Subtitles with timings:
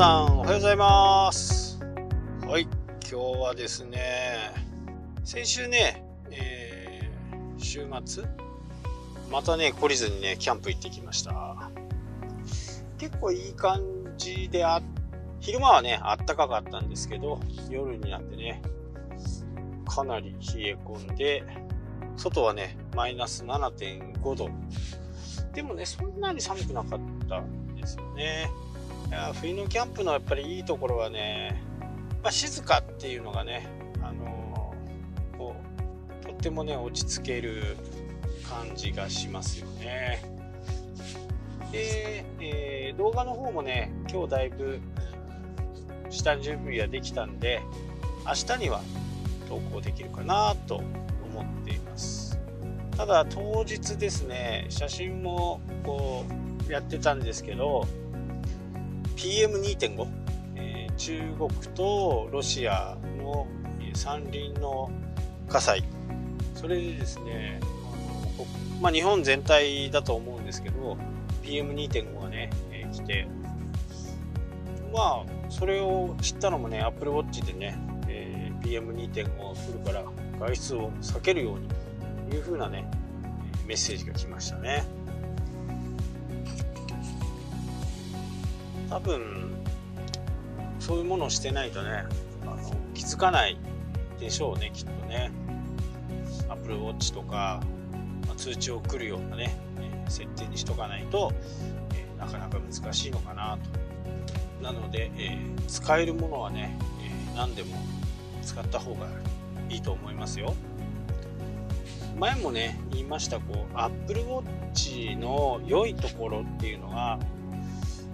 [0.00, 1.78] さんおはようございます。
[2.46, 2.62] はい。
[2.62, 2.70] 今
[3.02, 4.50] 日はですね
[5.24, 8.24] 先週ね、えー、週末
[9.30, 11.70] またね懲りずにねキャンプ行ってきました。
[12.96, 13.82] 結構いい感
[14.16, 14.80] じであ
[15.38, 18.62] 昼間はねあったかかったんですけど夜になってね
[19.86, 21.44] かなり冷え込んで
[22.16, 24.48] 外はねマイナス7.5度。
[25.52, 28.48] でもねそんなに寒くなかったんですよね。
[29.10, 31.60] いや冬のキャンプのやっぱりいいところはね、
[32.22, 33.66] まあ、静かっていうのがね、
[34.00, 35.56] あのー、こ
[36.22, 37.76] うとってもね落ち着ける
[38.48, 40.22] 感じがしますよね。
[41.72, 44.80] で、えー、動画の方もね今日だいぶ
[46.08, 47.62] 下準備ができたんで
[48.24, 48.80] 明日には
[49.48, 50.84] 投稿できるかなと思
[51.42, 52.38] っています
[52.96, 56.24] ただ当日ですね写真もこ
[56.68, 57.86] うやってたんですけど
[59.20, 60.06] PM2.5、
[60.56, 63.46] えー、中国とロシアの
[63.92, 64.90] 山林の
[65.46, 65.84] 火災。
[66.54, 67.60] それでですね
[68.80, 70.96] まあ、日本全体だと思うんですけど
[71.42, 73.28] PM2.5 がね、えー、来て。
[74.92, 80.04] まあそれを知ったのもね Apple Watch でね、えー、PM2.5 が来るから
[80.38, 81.68] 外出を避けるように
[82.30, 82.90] という風なね
[83.66, 84.82] メッセージが来ましたね。
[88.90, 89.50] 多分
[90.80, 92.04] そういうものをしてないとね
[92.42, 92.56] あの
[92.92, 93.56] 気づかない
[94.18, 95.30] でしょうねきっとね。
[96.48, 97.60] Apple Watch とか、
[98.26, 101.32] まあ、通知を送るようなね、え、設定にしとかないと、
[101.94, 103.56] えー、なかなか難しいのかな
[104.58, 104.64] と。
[104.64, 106.76] なので、えー、使えるものはね、
[107.32, 107.76] え何でも
[108.42, 109.06] 使った方が
[109.68, 110.54] いいと思いますよ。
[112.18, 117.18] 前もね言いましたこう Apple Watch の良いところっていうのは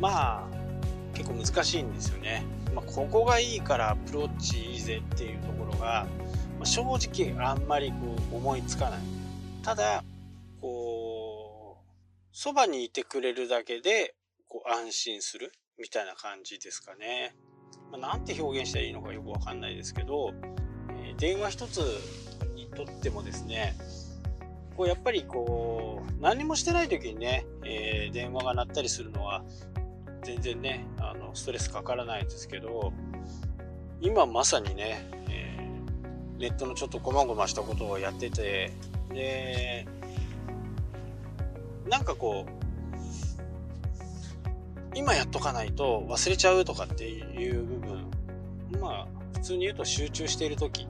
[0.00, 0.57] まあ
[1.28, 2.44] 結構難しいんですよね。
[2.74, 6.06] まあ、ここがいいからアプローチいいぜっていうところが、
[6.58, 9.00] まあ、正直あんまりこう思いつかない。
[9.62, 10.04] ただ、
[10.60, 11.84] こう、
[12.32, 14.14] そばにいてくれるだけで
[14.46, 17.34] こう安心するみたいな感じですかね。
[17.90, 20.32] まあ、なんて表現したらいいのかよくわかんないですけど、
[20.90, 21.78] えー、電話一つ
[22.54, 23.74] にとってもですね、
[24.76, 29.42] こうやっぱりこう何もしてない時にね、えー、電話が鳴ったりするのは
[30.28, 32.92] 全然ねあのストレスかからないですけど
[34.02, 38.70] 今まさにね、えー、ネットのちょっとこまごましたことをやってて
[39.10, 39.86] で
[41.88, 42.50] なんかこう
[44.94, 48.10] 今やっとかないと忘れちゃうとかっていう部分
[48.78, 50.86] まあ普通に言うと集中している時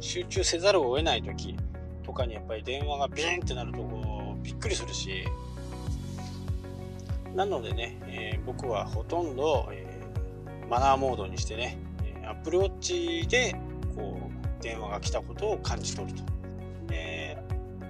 [0.00, 1.56] 集中せざるを得ない時
[2.04, 5.24] とかにやっぱり電話がビーンってなるとこうびっくりするし
[7.34, 11.78] なのでね、えー、僕はほとんど、えー、マナーモードにしてね、
[12.24, 13.56] Apple Watch で
[13.96, 16.24] こう電話が来たことを感じ取ると。
[16.90, 17.36] え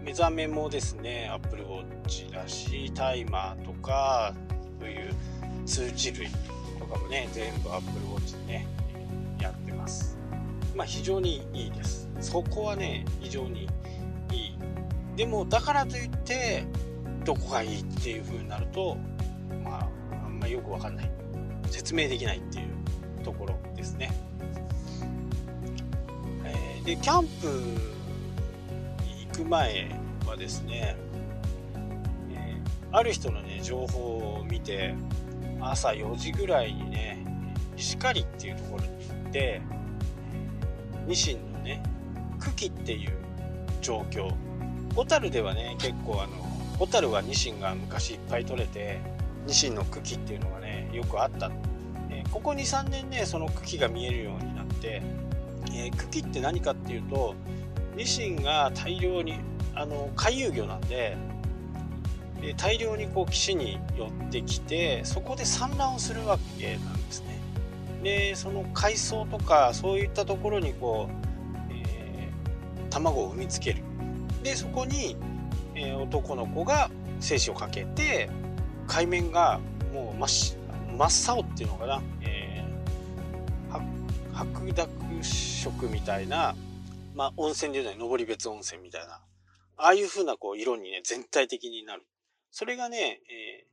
[0.04, 4.34] 目覚めもですね、Apple Watch だし、タイマーとか、
[4.78, 5.14] そういう
[5.64, 6.28] 通知類
[6.78, 8.66] とかもね、全部 Apple Watch でね、
[9.40, 10.18] やってます。
[10.74, 12.08] まあ非常にいいです。
[12.20, 13.68] そこはね、非常に
[14.30, 14.58] いい。
[15.16, 16.64] でも、だからといって、
[17.24, 18.98] どこがいいっていう風になると、
[20.44, 21.10] まあ、よくわかんない。
[21.70, 24.12] 説明できないっていうところですね、
[26.44, 27.46] えー、でキャンプ
[29.02, 29.88] に行く前
[30.26, 30.96] はですね、
[32.30, 34.94] えー、ある人のね情報を見て
[35.62, 37.24] 朝4時ぐらいにね
[37.74, 39.62] 石狩っていうところに行って
[41.06, 41.82] ニシンのね
[42.38, 43.12] 茎っていう
[43.80, 44.30] 状況。
[44.94, 46.34] 小樽ではね結構あの
[46.78, 49.13] 小樽はニシンが昔いっぱい取れて
[49.46, 51.50] ニシンの茎っていうのがねよくあった、
[52.10, 55.02] えー、ここ23年ねその茎が見えるようになって、
[55.66, 57.34] えー、茎って何かっていうと
[57.96, 59.38] ニシンが大量に
[59.74, 61.16] あの回遊魚なんで、
[62.42, 67.38] えー、大量にこう岸に寄ってきてそこで産卵をするわけなんですね。
[68.02, 73.82] でその海藻とかそういったところにこう、えー、卵を産みつける。
[74.42, 75.16] でそこに、
[75.74, 78.28] えー、男の子が精子をかけて
[78.86, 79.60] 海面が
[79.92, 80.56] もう真
[80.96, 86.54] 真っ青っていうのかな、えー、白濁色みたいな、
[87.14, 89.20] まあ、温泉でいうのは登別温泉みたいな。
[89.76, 92.02] ああいう風なこう色にね全体的になる。
[92.52, 93.66] それがね、え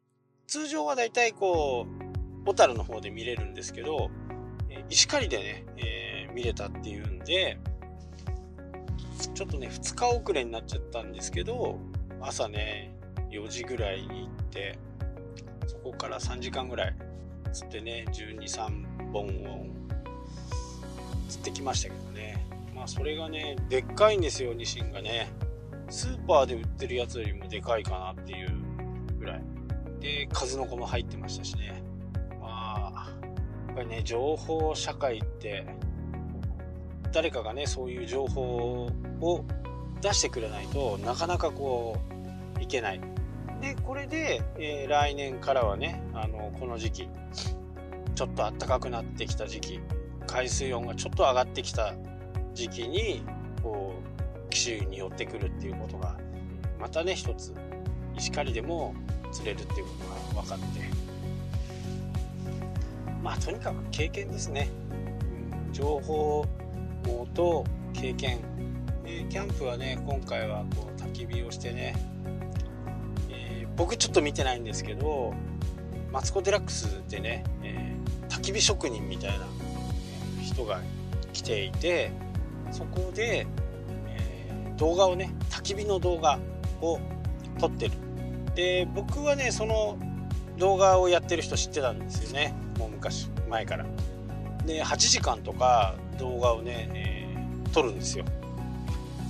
[0.48, 1.86] ー、通常はだいたいこ
[2.44, 4.10] う小樽の方で見れるんですけど、
[4.90, 7.58] 石狩でね、えー、見れたっていうんで
[9.34, 11.80] ちょっとね2日遅れになっちゃったんですけど
[12.19, 12.94] 朝ね
[13.31, 14.78] 4時ぐらいに行って
[15.68, 16.95] そこから3時間ぐらい
[17.54, 19.66] 釣ってね123本を
[21.30, 22.45] 釣ってきましたけどね。
[22.75, 25.30] まあそれがねでっかいんですよニシンがね。
[25.89, 28.51] スーパーで売ってるやつよりもでかいかなっていう
[29.19, 29.42] ぐらい。
[30.00, 31.84] で数の子も入ってましたしね。
[32.39, 33.10] まあ
[33.68, 35.66] やっぱりね情報社会って
[37.12, 38.89] 誰かがねそういう情報
[39.22, 39.45] を
[40.01, 41.98] 出してくれないとなかなかこ
[42.60, 43.01] ういけない。
[43.62, 47.10] でこれで、えー、来年からはねあのこの時期
[48.16, 49.80] ちょっと暖かくなってきた時期
[50.28, 51.94] 海水温がちょっと上がってきた
[52.54, 53.24] 時期に
[53.62, 53.94] こ
[54.46, 56.18] う紀州に寄ってくるっていうことが
[56.80, 57.54] またね一つ
[58.18, 58.96] 石狩でも
[59.31, 59.92] 釣れるっていうこ
[60.34, 61.02] とが分かって。
[63.22, 64.69] まあとにかく経験ですね、
[65.68, 66.48] うん、情報
[67.34, 67.63] と
[67.94, 68.40] 経験、
[69.06, 71.96] えー、キャンプはね今回はこう焚き火をしてね、
[73.76, 75.34] 僕ちょっと見てないんですけど
[76.12, 79.46] マツコ・デラックスでね、えー、焚き火職人みたいな
[80.44, 80.82] 人が
[81.34, 82.12] 来ていて
[82.72, 83.48] そこで、
[84.08, 86.40] え動画をね焚き火の動画
[86.82, 87.00] を
[87.60, 87.92] 撮ってる。
[88.56, 89.98] で僕はねその
[90.58, 92.54] 動画をやってる人知ってたんですよね。
[92.78, 93.86] もう昔前から。
[94.66, 98.26] で8時間とか動画をね、えー、撮るんですよ。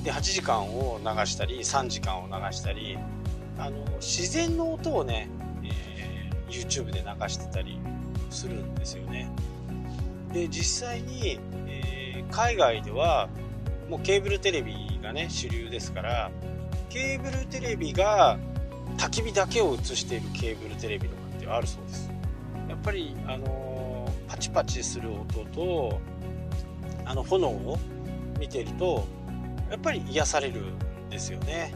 [0.04, 2.98] で8時間を流したり3時間を流したり
[3.58, 5.30] あの自然の音をね、
[5.64, 7.80] えー、YouTube で流してたり
[8.30, 9.30] するんですよね。
[10.34, 13.30] で実際に、えー、海外では
[13.90, 16.32] もうケーブルテレビがね主流ですから
[16.90, 18.40] ケーブルテレビが
[18.98, 22.12] 焚き火だけを映しているケーブルテレビとかってあるそうです。
[22.70, 26.00] やっぱりあのパチパチする音と
[27.06, 27.78] あの炎を
[28.40, 29.06] 見てると
[29.70, 31.74] やっぱり癒されるんですよね。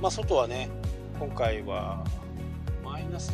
[0.00, 0.70] まあ外はね
[1.18, 2.04] 今回は
[2.84, 3.32] マイナス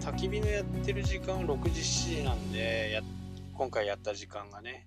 [0.00, 3.02] 焚き火のやってる時間は6時7時なんでや
[3.54, 4.86] 今回やった時間がね、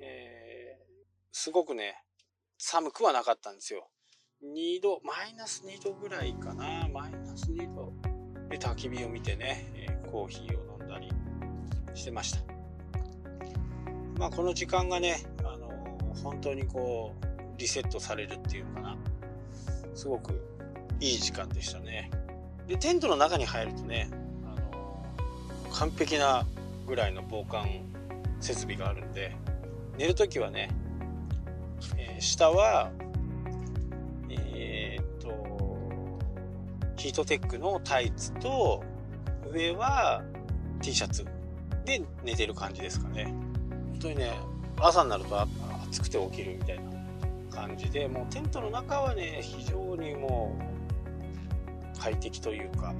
[0.00, 2.02] えー、すごくね
[2.58, 3.88] 寒くはなかったんですよ。
[4.44, 6.88] 2度マイナス2度ぐらいかな。
[6.92, 7.92] マイナス2度
[8.48, 11.08] で焚き火を見てね、えー、コーヒーを飲んだり
[11.94, 12.40] してました。
[14.18, 15.70] まあこの時間がねあの
[16.22, 18.96] 本当にこうリセットされるっていうのかな。
[19.94, 20.32] すごく
[21.00, 22.10] いい時間でしたね。
[22.66, 24.08] でテントの中に入るとね
[24.44, 25.06] あの
[25.72, 26.46] 完璧な
[26.86, 27.66] ぐらいの防寒
[28.40, 29.34] 設備があるんで
[29.98, 30.70] 寝る時はね、
[31.96, 32.90] えー、下は
[34.28, 36.18] えっと
[36.96, 38.82] ヒートテックのタイツと
[39.50, 40.22] 上は
[40.80, 41.24] T シャツ
[41.84, 43.24] で寝てる感じですかね。
[43.24, 44.32] 本当にね
[44.78, 45.40] 朝になると
[45.88, 46.99] 暑くて起きるみたいな。
[47.50, 50.56] 感じでもうテントの中はね非常にも
[51.96, 52.94] う快適というか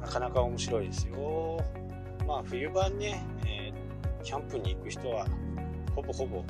[0.00, 1.64] なかなか面白いですよ。
[2.26, 5.26] まあ冬場ね、えー、キャンプに行く人は
[5.96, 6.44] ほぼほぼ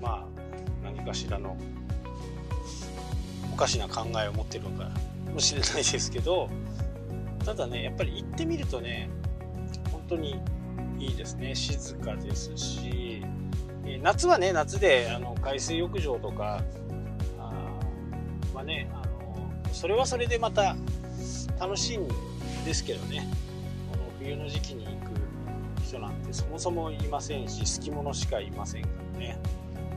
[0.00, 0.26] まあ
[0.84, 1.56] 何かしらの
[3.52, 4.90] おかしな考えを持ってるのか
[5.32, 6.48] もしれないですけど
[7.44, 9.08] ただねやっぱり行ってみるとね
[9.90, 10.40] 本当に
[10.98, 11.54] いいですね。
[11.54, 12.83] 静かですし。
[14.04, 16.62] 夏はね夏であの海水浴場とか
[17.38, 17.50] あ
[18.54, 20.76] まあねあのそれはそれでまた
[21.58, 22.06] 楽しいん
[22.66, 23.26] ですけどね。
[23.90, 29.38] この冬の時期に行く人なんてそもそもいませんし好き者しかいませんからね。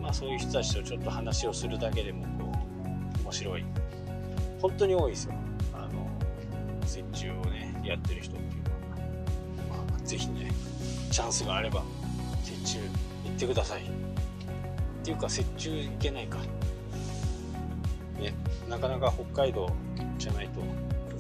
[0.02, 2.52] まあそういう人たちとちょっと話をするだけでもこ
[3.20, 3.66] う面白い。
[4.62, 5.34] 本当に多いですよ。
[5.74, 6.08] あの
[6.84, 10.50] 雪中をねやってる人っていうのは、まあ、ぜひね
[11.12, 11.84] チャンスがあれば
[12.46, 12.80] 雪中
[13.28, 13.82] 行ってください。
[13.82, 13.86] っ
[15.04, 16.38] ていうか雪中行けないか。
[18.20, 18.34] ね
[18.70, 19.70] なかなか北海道
[20.18, 20.62] じゃないと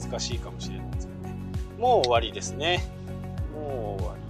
[0.01, 1.35] 難しいかもしれないですけどね。
[1.77, 2.83] もう終わりですね。
[3.53, 4.27] もう終わり。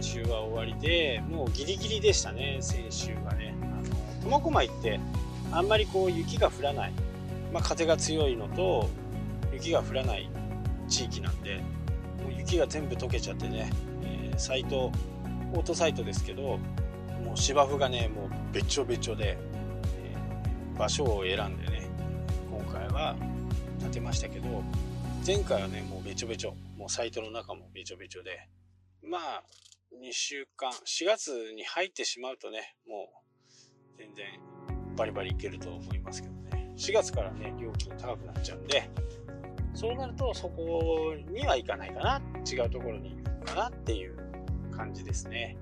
[0.00, 3.54] 中は終わりでもうギリギリでしたね先週がね。
[3.62, 5.00] あの苫小牧って
[5.52, 6.92] あんまりこう雪が降らない、
[7.52, 8.88] まあ、風が強いのと
[9.52, 10.30] 雪が降らない
[10.88, 11.56] 地域なんで
[12.22, 13.70] もう雪が全部溶けちゃってね、
[14.02, 14.90] えー、サイト
[15.52, 16.58] オートサイトですけど
[17.24, 19.36] もう芝生がねもうべちょべちょで、
[19.96, 21.88] えー、場所を選んでね
[22.50, 23.16] 今回は
[23.80, 24.62] 建てましたけど
[25.26, 28.48] 前回はねもうべちょべちょもうサイトの中もべちょべちょで
[29.02, 29.42] まあ
[30.02, 34.26] 2週間4月に入ってしまうとねもう全然
[34.96, 36.72] バリバリいけると思いますけどね。
[36.76, 38.90] 4月からね、料金高くなっちゃうんで、
[39.74, 42.20] そうなるとそこには行かないかな。
[42.50, 44.16] 違うところに行くかなっていう
[44.74, 45.56] 感じですね。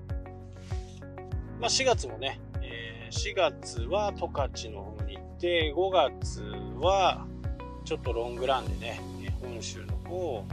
[1.59, 6.41] まあ4月もね、えー、4月は十勝の方に行って、5月
[6.79, 7.25] は
[7.83, 9.01] ちょっとロングランでね、
[9.41, 10.45] 本州の方を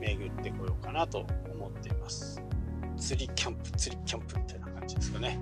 [0.00, 2.40] 巡ってこようかなと思っています。
[2.96, 5.38] 釣りキャンプ釣りキャンプみたいな感じですかね。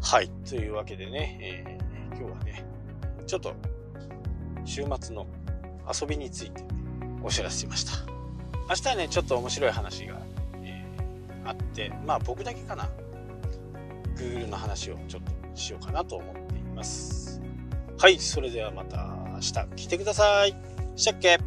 [0.00, 2.64] はいというわけでね、えー、今日はね
[3.26, 3.54] ちょっと
[4.64, 5.26] 週末の
[6.00, 6.64] 遊びについて
[7.22, 7.92] お知らせしました。
[8.68, 10.18] 明日はねちょっと面白い話が、
[11.48, 12.88] あってまあ僕だけかな。
[14.16, 17.40] Google の話をちょっとしようかなと思っています。
[17.98, 20.54] はいそれではまた明日来てください。
[20.96, 21.38] したっけ？